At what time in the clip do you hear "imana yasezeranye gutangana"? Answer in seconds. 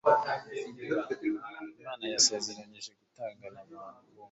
1.79-3.59